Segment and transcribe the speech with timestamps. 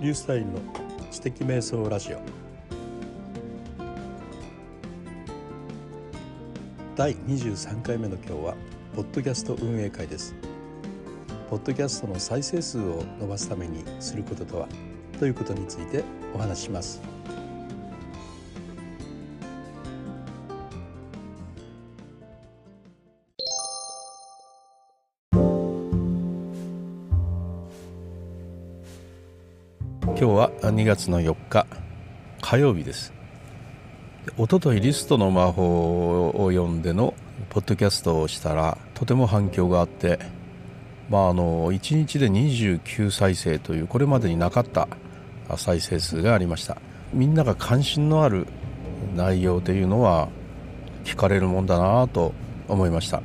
[0.00, 0.52] リュースタイルの
[1.10, 2.20] 知的瞑想ラジオ。
[6.96, 8.54] 第23回目の今日は
[8.96, 10.34] ポッドキャスト運営会です。
[11.50, 14.68] ポッドキャストの再生数を伸ばすためにすることとは？
[15.18, 16.02] ということについて
[16.34, 17.02] お話しします。
[30.20, 31.66] 今日は2月の4日
[32.42, 33.14] 火曜日です。
[34.36, 37.14] おとといリストの魔法を読んでの
[37.48, 40.18] ポッドキャストをしたらとても反響があって
[41.08, 44.88] まああの1日で29再生というこれまでになかった
[45.56, 46.76] 再生数がありました。
[47.14, 48.46] みんなが関心のある
[49.16, 50.28] 内容というのは
[51.04, 52.34] 聞かれるもんだなと
[52.68, 53.22] 思いました。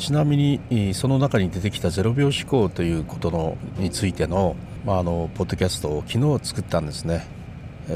[0.00, 7.26] ちなみにその中に出てきた0秒思考ということのについてのまあ、あのポッドキャストを昨日作ったんですね。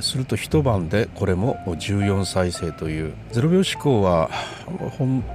[0.01, 3.15] すると一晩でこれも14再生という。
[3.33, 4.31] 0秒思考は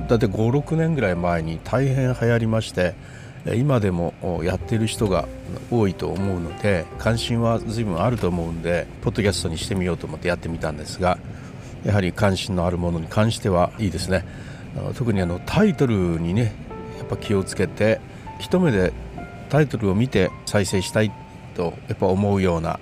[0.07, 2.93] だって56年ぐらい前に大変流行りまして
[3.55, 5.27] 今でもやっている人が
[5.71, 11.17] 多いと思うので関心は随分あると思うんでポッドキャストにしてみようと思ってやってみたんですが
[11.85, 14.25] やはり関心のあるものに関してはいいですね。
[14.95, 16.53] 特にあのタイトルにね
[16.97, 18.01] やっぱ気をつけて
[18.39, 18.91] 一目で
[19.49, 21.11] タイトルを見て再生したい
[21.59, 22.79] とやっぱ思うような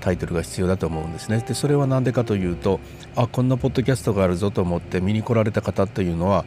[0.00, 1.44] タイトルが必要だと思うんですね。
[1.46, 2.80] でそれは何でかというと
[3.14, 6.44] あこんなポッドキャストがあるぞと思って見に来られた方というのは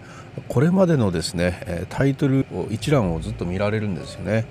[0.50, 4.46] これまでのですねタイトル一覧をずっと見られるんですよね。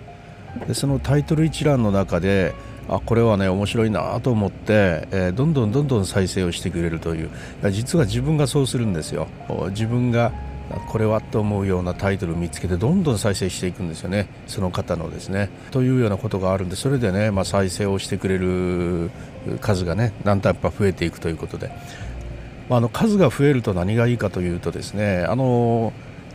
[0.66, 2.54] でそのタイトル一覧の中で
[2.88, 7.30] あこれはね面白いなと思って、えー、どんどんどんどん再生をしてくれるという。
[7.70, 9.28] 実は自分がそうするんですよ。
[9.70, 10.32] 自分が
[10.88, 14.28] これはと思うようなタイトルを見つけてどんどん再生していくんですよね。
[14.46, 15.48] その方のですね。
[15.70, 19.10] というようなことがあるんでそれでね、まあ、再生をしてくれる
[19.60, 21.70] 数がねだんだんやっぱ増えていくということで、
[22.68, 25.92] まあ、あの数が増えると何がいいかというとですねあの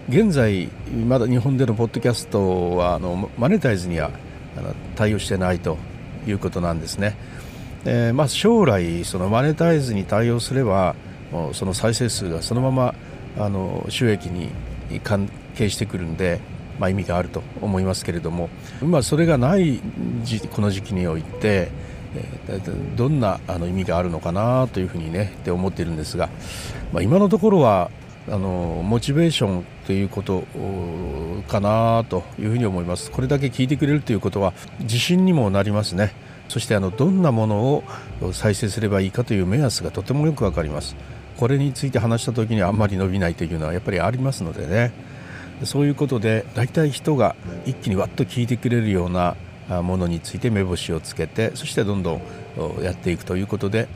[0.10, 0.68] 現在
[1.08, 4.12] まだ日本でのポッドキャストはあのマネタイズには
[4.96, 5.78] 対応してないと
[6.28, 7.16] いうことなんですね。
[7.86, 10.96] えーまあ、将来そのマネタイズに対応すれば
[11.54, 12.96] その再生数がそのまま
[13.38, 14.50] あの収益に
[15.04, 16.40] 関係してくるんで、
[16.80, 18.50] まあ、意味があると思いますけれども
[18.82, 19.80] 今それがない
[20.52, 21.70] この時期において
[22.96, 26.30] どんなあの意味があるのかなというふうにねって思っているんですが、
[26.92, 27.90] まあ、今のところは
[28.30, 30.44] あのモチベーションということ
[31.48, 33.12] かなというふうに思います。
[33.12, 36.14] これだけ聞いてくれるということは自信にもなりますね。
[36.48, 37.84] そしてあのどんなものを
[38.32, 40.96] 再生すればいいかという目安がとてもよくわかります。
[41.38, 44.92] これについて話した時にはあんまり伸びないというのはやっぱりありますのでね
[45.64, 47.36] そういうことで大体人が
[47.66, 49.36] 一気にわっと聞いてくれるような
[49.82, 53.88] ものについて目星をつけてそしてどんどんやっていくということで、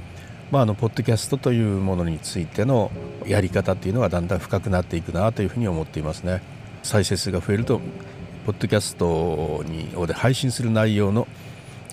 [0.51, 2.91] まあ、あのポッドキャストというものについての
[3.25, 6.41] やり方っていうのがだんだん深くなっていくなというふうに思っていますね
[6.83, 7.81] 再生数が増えると
[8.45, 11.27] ポッドキャストにで配信する内容の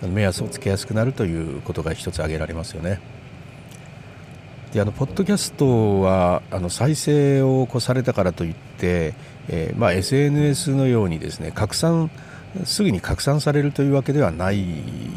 [0.02, 3.00] 目安をつけやすくなるということが一つ挙げられますよね。
[4.74, 9.14] であのポッドキャストはあの再生をこされたからといって、
[9.48, 12.10] えー、まあ、SNS のようにですね拡散
[12.64, 14.66] すぐに拡散されるというわけではない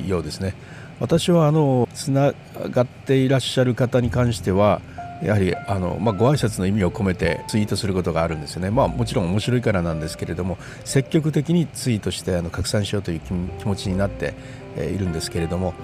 [0.07, 0.53] ようですね。
[0.99, 4.79] 私はあのつながっていらっしゃる方に関しては
[5.23, 14.33] やはりあの、まあ、ご挨拶の意味を込めてツイートすることがあるんですよね、まあ、もちろん面白いからなんですけれども積極的にツイートしてあの拡散しようという気持ちになって
[14.75, 15.75] いるんですけれども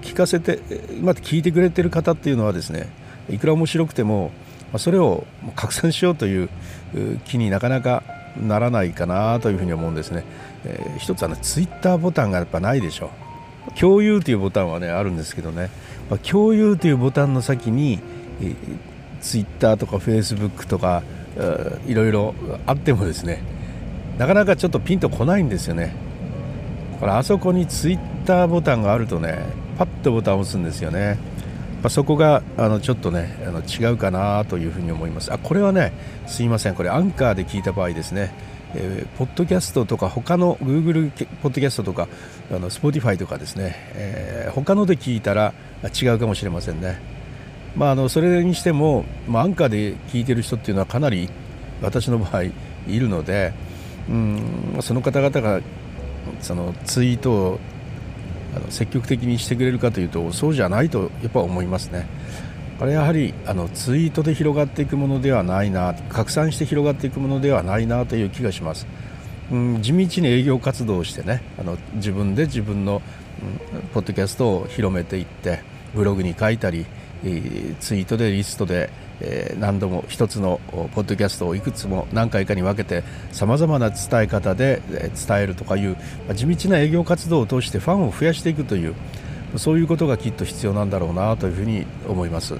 [0.00, 0.60] 聞かせて
[0.98, 2.88] 今聞いてくれてる方っていうのはですね
[3.30, 4.30] いくら面白くても
[4.78, 5.24] それを
[5.54, 6.48] 拡散しようという
[7.24, 8.02] 気になかなか
[8.36, 10.24] ならないかなというふうに思うんですね、
[10.64, 13.10] えー、一つはねツイッターボタンがやっぱないでしょ。
[13.68, 15.70] う共有というボタンはねあるんですけどね、
[16.10, 18.00] まあ、共有というボタンの先に、
[18.42, 18.56] えー、
[19.20, 21.02] ツイッターとかフェイスブックとか
[21.86, 22.34] いろいろ
[22.66, 23.42] あってもですね
[24.18, 25.94] なかなかちょっとピンとこないんですよね。
[27.00, 29.38] これあそこにツイッターボタンがあるとね
[29.76, 31.18] パッとボタンを押すんですよね。
[31.84, 35.92] まあ、そこがあのちょっとねあの違うかなというふうに思いますあこれはね
[36.26, 38.32] すいませんこれアンカーで聞いた場合ですね
[38.76, 42.08] えー、ポッドキャストとか他の Google ポッドキャストとか
[42.50, 45.54] あの Spotify とかですね、えー、他ので聞いたら
[46.02, 47.00] 違うかもしれませんね。
[47.76, 51.28] まあ、あのそれにしても、まあ、アンカーで聞いてる人っていうのはかなり
[51.82, 52.52] 私の場合い
[52.88, 53.52] るので
[54.08, 55.60] うんその方々が
[56.40, 57.60] そのツイートを
[58.56, 62.06] あの積極的にしてくれるかというとそうじゃないとやっぱ思いますね。
[62.78, 68.86] これやはりあのツイートで広がっていくものではないな拡散して広がっていくものではないなという気がします。
[69.52, 73.02] うん、地道に営業活動をしてねあの自分で自分の、
[73.74, 75.60] うん、ポッドキャストを広めていって
[75.94, 76.86] ブログに書いたり
[77.80, 78.90] ツイートでリストで、
[79.58, 80.60] 何度も一つの
[80.94, 85.96] ポッドキャストをいくつも何回かに分けてさまざまな伝え方で伝えるとかいう
[86.34, 88.94] 地道な営業活動を通してファンを増やしていくという
[89.56, 92.56] そういうことがきっと必要なんだろうなというふうに思います。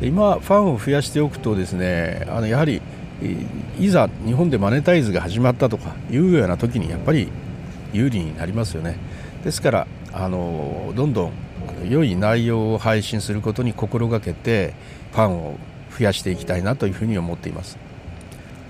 [0.00, 2.80] 今ファンを増やしておくとですねあのやはり
[3.78, 7.28] いざ日本でマネタイズが始まったとかいうような時にやっぱり
[7.92, 8.96] 有利になりますよね。
[9.44, 11.32] ですからあのどんどん
[11.84, 14.74] 良い内容を配信することに心がけて
[15.12, 15.58] ファンを
[15.96, 17.78] 増やしていきたいなというふうに思っています。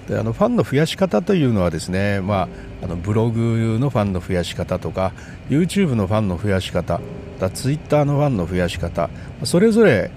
[0.08, 2.42] であのファンの増やし方というのはですね、ま
[2.82, 5.12] あ、あのブログのファンの増やし方とか
[5.50, 7.00] YouTube のファンの増やし方
[7.40, 9.10] だ Twitter のファンの増やし方
[9.42, 10.10] それぞれ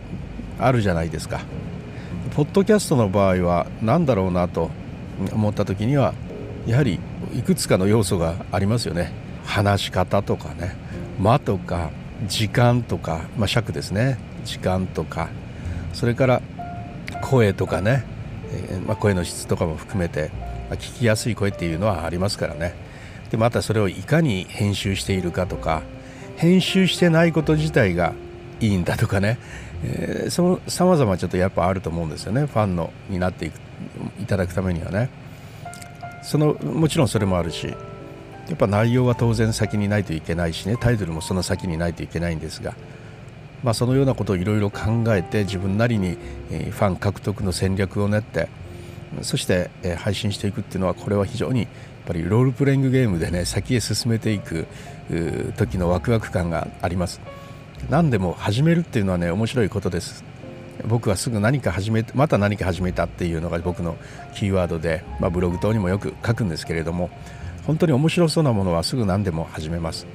[0.59, 1.41] あるじゃないですか。
[2.35, 4.69] ポッドキャストの場合は何だろうなと
[5.33, 6.13] 思った時には
[6.67, 6.99] やはり
[7.35, 9.11] いくつかの要素がありますよね。
[9.45, 10.75] 話し方とかね。
[11.19, 11.89] 間とか
[12.27, 14.17] 時間とか、まあ、尺ですね。
[14.45, 15.29] 時間とか。
[15.93, 16.41] それから
[17.21, 18.03] 声とかね、
[18.51, 20.31] え、まあ、声の質とかも含めて、
[20.69, 22.89] まあ、聞きやすい声っていうのはありますからね。
[23.29, 25.83] でまたそれをいかに編集しているかとか
[26.37, 28.13] 編集してないこと自体が
[28.59, 29.37] いいんだとかね、
[29.83, 32.45] えー、そのさまざまちょっとやっぱあると思うんですよね。
[32.45, 33.53] ファンのになっていく
[34.21, 35.09] いただくためにはね。
[36.23, 37.73] そのもちろんそれもあるし。
[38.49, 42.75] やっぱ内容は当然先にないといけないしねタイトルもその先にないといけないんですが、
[43.63, 46.17] まあ、そのようなことをいろいろ考えて自分なりに
[46.49, 48.49] ファン獲得の戦略を練って
[49.21, 51.69] そして配信していくっていうのはこれは非常にやっ
[52.07, 54.65] ぱりロールプレイングゲームでね先へ進めていく
[55.57, 57.21] 時のワクワク感があります。
[57.89, 60.23] 何でも始めるっていうのはね面白いことです。
[60.87, 63.97] 僕はすぐ何か始めまた何か始めたっていうのが僕の
[64.33, 67.09] キーワードで、まあ、ブログ等にもよく書くんですけれども
[67.69, 70.07] 本当に面白そうなものはすぐ何でも始めます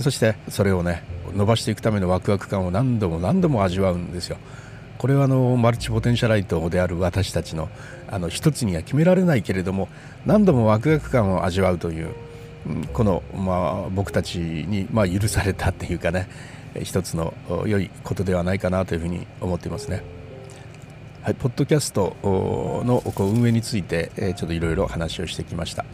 [0.00, 4.36] そしてそれをね伸ばしていくためのワクワク感を何度も何度も味わうんですよ
[4.98, 7.68] これはあのマルチポテンシャライトである私たちの
[8.08, 9.88] あの一つには決められないけれども
[10.24, 12.08] 何度もワクワク感を味わうという
[12.92, 16.28] この、まあ、僕たちに、まあ、許されたっていうかね
[16.82, 17.32] 一つの
[17.64, 20.02] 良いことではないかなというふうに思っていますね。
[21.22, 25.84] はい、ポッドキャストの運営についてちょっといろいろ話をしてきました。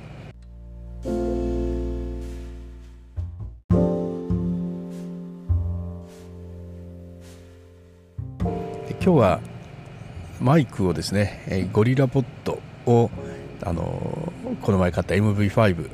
[9.05, 9.41] 今日は
[10.41, 13.11] マイクをですねえゴリラポットを
[13.65, 14.33] あの
[14.63, 15.91] この前買った MV5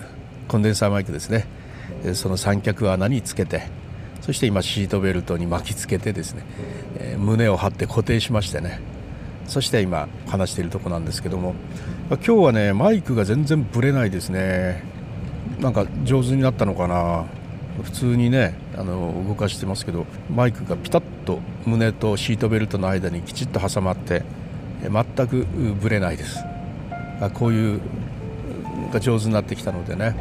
[0.47, 1.47] コンデンサーマイクですね。
[2.13, 3.63] その三脚穴につけて
[4.21, 6.43] そして今シートベルトに巻きつけてですね、
[6.99, 8.79] え胸を張って固定しましてね。
[9.47, 11.55] そして今話しているとこなんですけども
[12.11, 14.85] 今日はねマイクが全然ブレないですね。
[15.61, 17.25] なんか上手になったのかな。
[17.83, 24.23] 普通にねあの動かしてますけどマイクがピタッと胸とシートベルトの間にきちっと挟まって
[24.83, 25.47] 全く
[25.81, 26.45] ぶれないです。
[27.35, 27.81] こういう
[28.93, 30.15] が上手になってきたのでね、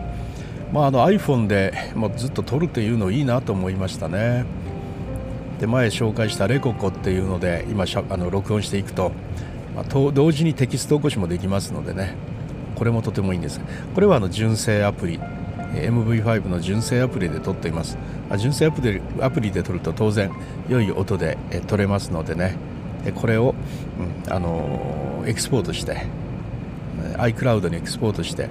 [0.74, 4.46] まあ、あの iPhone でもうずっと撮るというのいいなと思いましたね。
[5.60, 9.12] で前紹介したレココっていうので今あの録音していくと、
[9.76, 12.16] まあ、同時にテキスト起こしもできますのでね。
[12.76, 13.60] これもとてもいいんです。
[13.96, 15.20] これはあの純正アプリ
[15.74, 17.98] MV5 の純正アプリで撮っています
[18.38, 20.32] 純正アプリアプリで撮ると当然
[20.70, 22.56] 良い音で撮れますのでね
[23.16, 23.54] これを、
[24.26, 26.06] うん、あのエクスポートして
[27.18, 28.50] iCloud にエクスポートして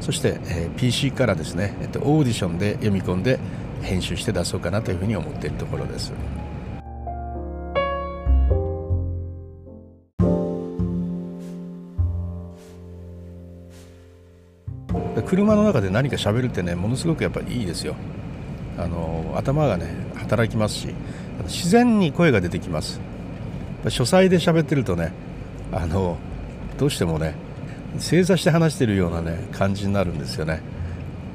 [0.00, 3.38] そして、え PC からですね、えっと、オーディションで読み込んで
[3.82, 6.12] 編集して出そうかなというふうに思っているところです。
[15.26, 17.94] 車の中で何か喋るってねものすごくやっぱりいいですよ。
[18.78, 20.94] あの頭がね働きますし
[21.44, 23.00] 自然に声が出てきます。
[23.88, 25.12] 書斎で喋ってるとね
[25.72, 26.16] あの
[26.78, 27.34] どうしてもね
[27.98, 30.62] 正座して話してるようなね感じになるんですよね。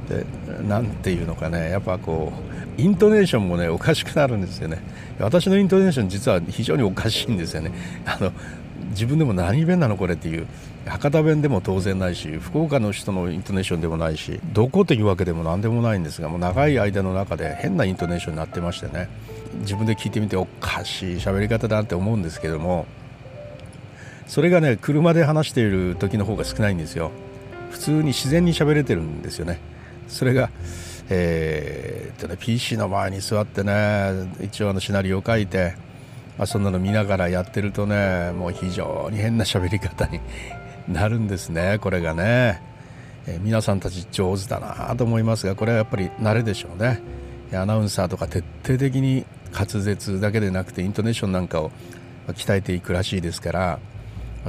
[0.10, 0.26] で
[0.68, 2.32] 何ていうのかねやっぱこ
[2.78, 4.82] うイントネーションもねおかしくなるんですよね。
[5.20, 7.72] 私のイントネーション実は非常におかしいんですよね。
[8.06, 8.32] あの
[8.92, 10.48] 自分でも何弁なのこれっていう。
[10.88, 19.10] 博多弁でも当然ないし福岡の人のイントネーションでもないしどこというわけでも何でもないんですがもう長い間の中で変なイントネーションになってましてね。
[19.62, 22.86] 自分で聞いてみておかしい喋り方だって思うんですけども
[24.28, 27.12] それがね車で話している時の方が少ないんですよ。
[27.72, 29.60] 普通に自然に喋れてるんですよね。
[30.08, 30.50] それが
[31.10, 35.74] えー、っとね PC の前に座ってね一応あのシナリオを書いて
[36.38, 40.20] まあ、そんなの見ながらやってるとねもう非常に変な喋り方に
[40.88, 42.62] なるんですねこれがね。
[43.28, 47.02] えー、皆さんたち上手だなと思いますがこれはやっぱり慣れでしょうね。
[47.54, 51.72] アナウンサーとか徹底的に滑舌だけでなくてイントネーションなんかを
[52.28, 53.80] 鍛えていくらしいですから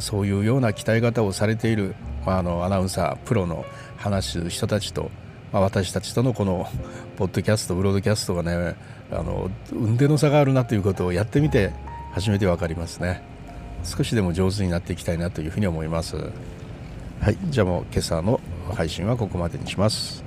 [0.00, 3.64] そういうような鍛え方をされている、まあ、あのアナウンサープロの
[3.96, 5.10] 話す人たちと、
[5.52, 6.68] まあ、私たちとのこの
[7.16, 8.76] ポッドキャストブロードキャストがね
[9.10, 11.72] あの運転の差があるなということをやってみて
[12.12, 13.22] 初めて分かりますね。
[13.84, 16.16] 少しでも上手になっていきたいなというふうに思います。
[17.20, 18.40] はいじゃあもう今朝の
[18.74, 20.24] 配信はここまでにします。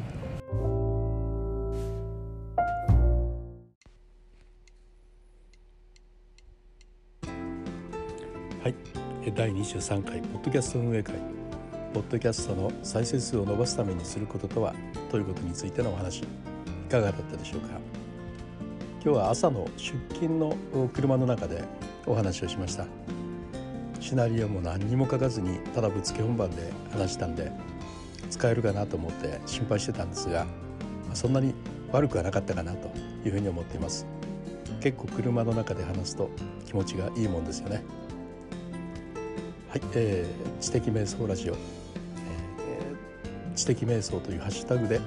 [8.64, 8.76] はい
[9.36, 11.16] 第23回ポッドキャスト運営会。
[11.94, 14.76] ポッドキャストの再生数を伸ばすためにすることとは
[15.10, 16.26] ということについてのお話い
[16.88, 17.99] かがだったでしょうか。
[19.02, 20.58] 今日は朝の出勤の
[20.94, 21.64] 車の中で
[22.06, 22.86] お話をしました。
[24.02, 27.52] シナリオも何にも書かずにただぶつけ本番で話したんで
[28.30, 30.46] 使えるかなと思って心配してたんですが
[31.14, 31.54] そんなに
[31.92, 32.90] 悪くはなかったかなと
[33.26, 34.06] いうふうに思っています。
[34.82, 36.30] 結構車の中で話すと
[36.66, 37.84] 気持ちがいいもんですよね。
[39.70, 45.00] はい、えー、知的瞑想ラジオ、えー、知的瞑想というハッシュタグで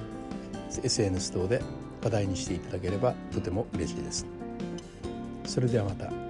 [0.83, 1.61] SNS 等で
[2.03, 4.25] 話題にしていただければとても嬉しいです。
[5.45, 6.22] それではまた。